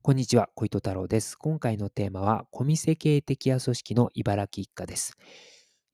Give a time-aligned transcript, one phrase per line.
[0.00, 1.36] こんにちは、小糸太郎です。
[1.36, 5.16] 今回のテーマは、コミセ系敵屋組織の茨城一家です。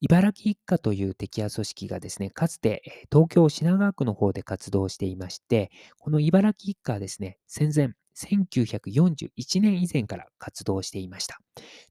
[0.03, 11.41] 茨城一家という敵屋組織がですね、かつて東京品川区の方で活動していまして、この茨城一家はですね、戦前、1941年以前から活動していました。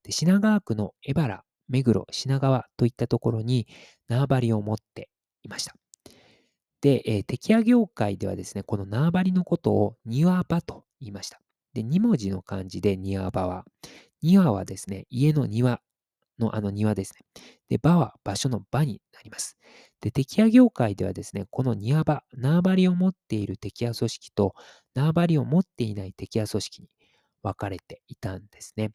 [0.04, 3.68] で品川区の江原、目黒、品川といったところに
[4.07, 5.09] 縄張りを持って
[5.41, 5.73] いました。
[6.80, 11.43] で、えー、業界ではですね、この縄張りのことを庭場と言いました。
[11.74, 13.66] で、2文字の漢字で庭場は、
[14.22, 15.81] 庭はですね、家の庭
[16.40, 17.26] のあの庭ですね。
[17.70, 19.58] で、場は場所の場になります。
[20.02, 24.55] で、敵屋業界ではですね、この庭場、縄張りを持っている敵屋組織と
[24.95, 26.90] 縄張りを持っていない敵屋組織に
[27.44, 28.92] 分かれていたんですね。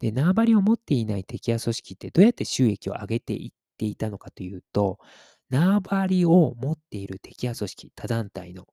[0.00, 4.98] で、縄張りを持っていない敵屋組織ってどうやって収益を上げていっていたのかというと、
[5.50, 8.66] 縄張りを持っている敵屋組織、他団体の、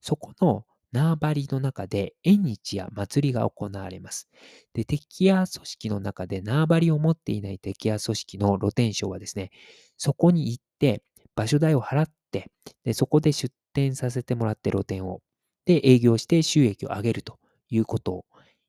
[0.00, 4.28] そこの縄張りの中で縁日や祭りが行われます。
[4.74, 9.50] で、敵屋組織の中で縄張りを持っていない敵屋組織の露天商はですね、
[9.96, 11.02] そこに行って
[11.34, 12.50] 場所代を払って、
[12.84, 15.20] でそこで出店させてもらって露店を、
[15.66, 17.38] で、営業して収益を上げると
[17.70, 18.24] いうことを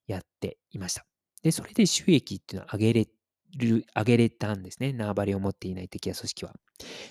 [0.07, 1.05] やっていました。
[1.43, 3.07] で、それで収益っていうのは上げれ
[3.57, 4.93] る、上げれたんですね。
[4.93, 6.53] 縄張りを持っていない敵屋組織は。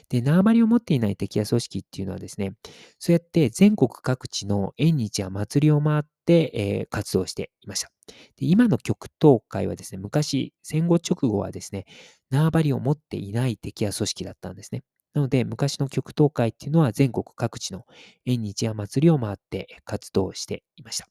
[0.09, 2.55] で、縄張りを持っていない敵屋組織っていうのはですね、
[2.99, 7.91] そうやって全国各地の縁日や祭りを回って、えー、活動していました。
[8.37, 11.87] で今の極東会はですね、昔、戦後直後はですね、
[12.31, 14.83] 縄張りを持っていない敵屋組織だったんですね。
[15.15, 17.87] なので、昔の極東会っていうのは全国各地の
[18.27, 21.09] 縁日や祭りを回って活動していました。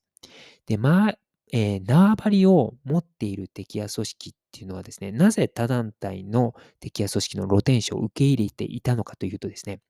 [0.67, 1.17] で、まあ、
[1.51, 9.81] えー、縄張りを持っている敵屋組織っていうのはですね、なぜ他団体の敵屋組織の露天商を受け入れていたのかというとですね、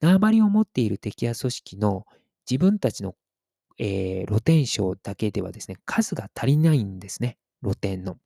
[0.00, 2.06] 縄張りを持っている敵屋組織の
[2.48, 3.14] 自分たちの、
[3.78, 8.18] えー、露天商だけではですね、数が足りないんですね、露天の。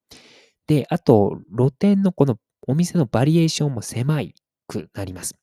[0.67, 4.21] で、あと、露天のこのお店のバリエーションも狭
[4.67, 5.37] くなります。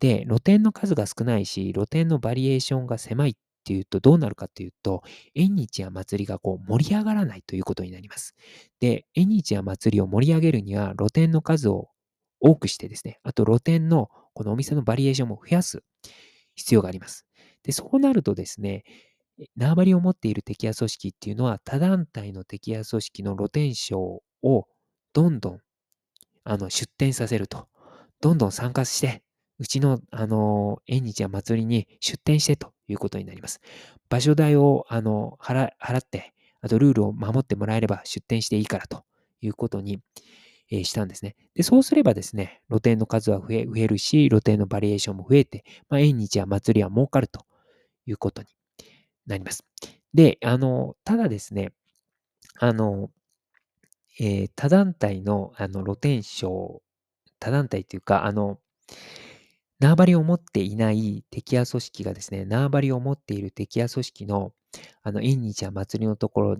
[0.00, 3.34] で、露店の数が少ないし、露店のバリエーションが狭いっ
[3.66, 5.02] っていうとどうなるかっていうと、
[5.34, 8.36] 縁日や祭りがこう盛り上がらないということになります。
[8.78, 11.88] で、縁日や祭りを盛り上げるには露店の数を
[12.38, 15.82] 多くしてですね、あと露店のこのお店のバリエーションも増やす
[16.54, 17.26] 必要があります。
[17.64, 18.84] で、そうなるとですね、
[19.56, 24.66] 縄張りを持っている敵屋組織っていうのは他団体の敵屋組織の露天商を
[25.12, 25.58] どんどん
[26.44, 27.66] あの出店させると。
[28.20, 29.22] どんどん参加して、
[29.58, 33.60] うちの、あの、縁日や祭りに出店してということになります。
[34.08, 39.04] 場所代を、あの、払って、あとルールを守ってもらえれば出店していいからと
[39.40, 40.00] いうことに、
[40.70, 41.36] えー、したんですね。
[41.54, 47.46] で、そうすればですね、露店の数は増え増えるし、露店のバリエーションも増えて、まあ、縁日や祭りは儲かると
[48.06, 48.48] いうことに
[49.26, 49.64] なります。
[50.12, 51.72] で、あの、ただですね、
[52.58, 53.10] あの、
[54.18, 56.82] えー、他団体のあの露天商、
[57.38, 58.58] 他団体というか、あの、
[59.80, 64.52] 縄張りを持っていない敵屋組織がですね、縄張りを持っている敵屋組織の、
[65.02, 66.56] あの、縁日や祭りのところ、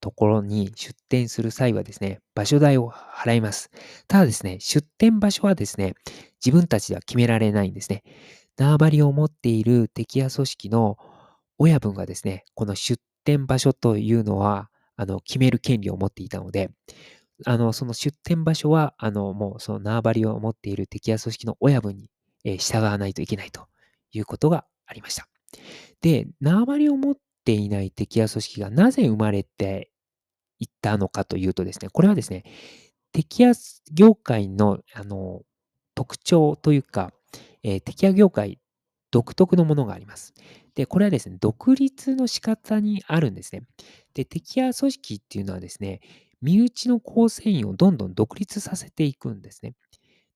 [0.00, 3.70] ところに出店する際はですね、場所代を払います。
[4.08, 5.94] ただですね、出店場所はですね、
[6.44, 8.02] 自分たちでは決められないんですね。
[8.56, 10.96] 縄張りを持っている敵屋組織の
[11.58, 16.70] 親分がですね、この出店場所というのは、あの、決める権利を持っていたので、
[17.46, 22.10] あの、その出店場所は、あの、もうその縄張りを持っている敵屋組織の親分に
[22.44, 23.66] え従わないといけないと
[24.12, 25.28] いうことがありました。
[26.00, 29.90] で、縄張りを持っていない敵屋組織がなぜ生まれて
[30.58, 32.44] いったのかというとですね、これはですね、
[33.12, 33.52] 敵屋
[33.92, 35.42] 業界のあの
[35.94, 37.12] 特徴というか、
[37.62, 38.58] えー、敵屋業界
[39.10, 40.34] 独特のものがあります。
[40.74, 43.64] で、これはですね、独立の仕方にあるんですね。
[44.14, 46.00] で、敵屋組織っていうのはですね、
[46.40, 49.74] 身内の構成員をどんどん独立させていくんですね。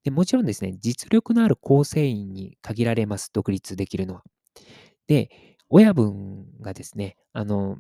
[0.05, 4.23] でもちろんですね、実力のある構成員に限られます、独立できるのは。
[5.07, 5.31] で、
[5.71, 7.79] 親分がですね、あの、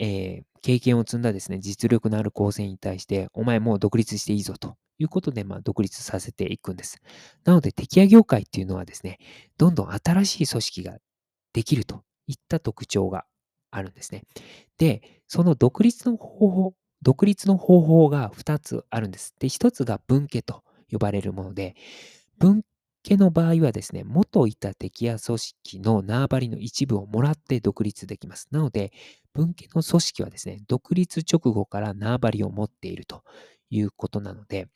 [0.00, 7.00] えー、経験を積んだですね、実力のある構成員に対して、お前もう独立していいぞということで、まあ、独立させていくんです。
[7.44, 9.18] なので、敵屋業界っていうのはですね、
[9.58, 10.98] どんどん新しい組織が
[11.52, 13.26] できるといった特徴が
[13.70, 14.24] あるんですね。
[14.78, 19.34] で、その独立の方法、独立の方法が2つあるんです。
[19.38, 21.74] で、1つが分家と呼ばれるもので、
[22.38, 22.62] 分
[23.02, 28.48] 家の場合はですね、元いた敵や組織の縄張りの一部をもらって独立できます。
[28.50, 28.92] なので、
[29.34, 33.22] 分家の組織はですね、独立直後から縄張りを持っていると
[33.68, 34.68] いうことなので、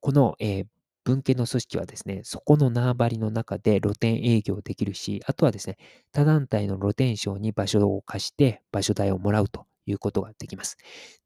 [0.00, 0.66] この、えー、
[1.04, 5.78] 分家の組織はですね、そこの縄張りの中で露店営業できるし、あとはですね、
[6.12, 10.76] 他団体の露店商に場所を貸して場所代をもらうということができます。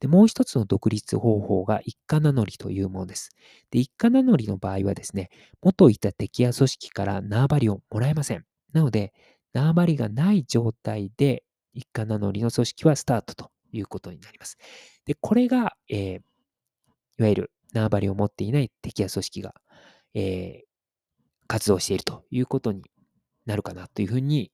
[0.00, 3.30] で、もう一つの独立方法が一家名乗りというものです。
[3.70, 5.30] で、一家名乗りの場合はですね、
[5.62, 8.44] 元いた敵や組織から縄張りをもらえません。
[8.72, 9.12] なので、
[9.52, 11.42] 縄張りがない状態で
[11.72, 14.58] 一家名乗りの組織はスタートということになります。
[15.04, 16.18] で、これが、えー、
[17.18, 19.54] いわゆる縄張りを持っていない敵や組織が、
[20.14, 20.66] えー、
[21.46, 22.82] 活動しているということに
[23.44, 24.50] なるかなというふうに、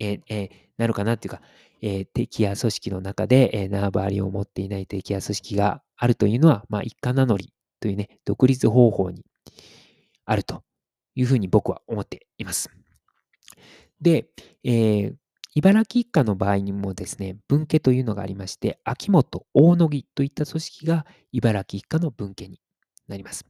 [0.00, 1.40] え、え、なるかなというか、
[1.80, 9.24] えー、敵や組織の中で、えー、縄張りを持っていない敵や組織があるというのは、まあ、一家名乗りというね、独立方法に
[10.24, 10.62] あると
[11.14, 12.70] いうふうに僕は思っています。
[14.00, 14.28] で、
[14.64, 15.14] えー、
[15.54, 22.60] 茨城一家の場合にもですね、分家というのがありまして、秋元、大野木といった組織が茨城一家の分家に
[23.08, 23.44] なります。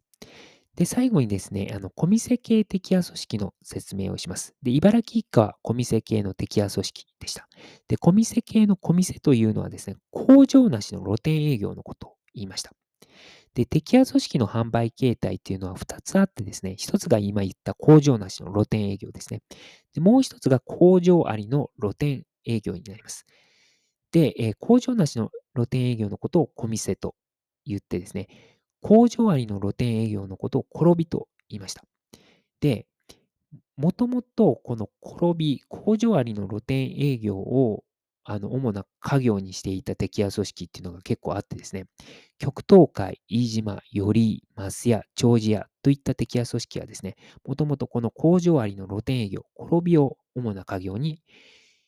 [0.78, 4.54] で、最後にですね、あの、コミセ系敵屋組織の説明をします。
[4.62, 7.48] で、茨城一家はコミセ系の敵屋組織でした。
[7.88, 12.70] で、コミセ系のコミセというのはですね、工場なしの露店営業のことを言いました。
[13.54, 19.42] で、敵屋組織の販売形態っていうのは2つあってですね、1つが今言った工場なしの露店営業ですね。
[19.94, 23.26] でもう1つが工場ありの露店営業になります。
[24.12, 27.16] で、えー、工場なしの露店営業のことをコミセと
[27.66, 28.28] 言ってですね、
[28.82, 31.84] 工場ありの露店営業のことを転びと言いました。
[32.60, 32.86] で、
[33.76, 37.84] もともとこの転び、工場ありの露店営業を
[38.24, 41.86] あの主な家業にしていた敵屋組織っていうのが結構あってですね、
[42.38, 47.16] 極東海、飯島、頼井、増屋、長寿屋といった敵屋組織はですね、
[47.46, 51.22] もともとこの工場ありの露店営業、転びを主な家業に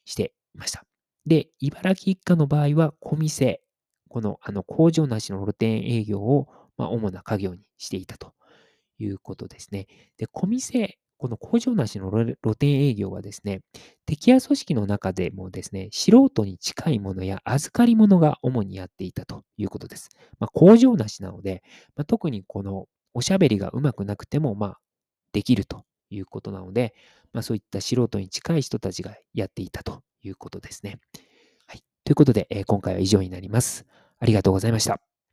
[0.05, 0.85] していました。
[1.27, 3.61] で、茨城一家の場合は、小店、
[4.09, 6.49] このあの工場なしの露店営業を
[6.81, 8.33] まあ、主な家業にしていたと
[8.99, 9.87] いうことですね。
[10.17, 13.61] で、小店、この工場なしの露店営業はですね、
[14.07, 20.09] 敵屋組織の中でもですね、素人に近いものや預かり物が主にやっていたということです。
[20.39, 21.63] まあ、工場なしなので、
[21.95, 24.79] まあ、特にこのおしゃべりがうまくなくても、まあ、
[25.33, 26.95] できるということなので、
[27.35, 30.99] まあ、そういった素人に近い人たちがやっていたということですね。
[31.67, 31.83] はい。
[32.05, 33.85] ということで、えー、今回は以上になります。
[34.19, 35.10] ありがとうございました。